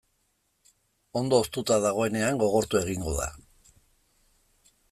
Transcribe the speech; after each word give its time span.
Ondo 1.19 1.41
hoztuta 1.41 1.77
dagoenean 1.85 2.41
gogortu 2.47 2.83
egingo 2.83 3.17
da. 3.23 3.29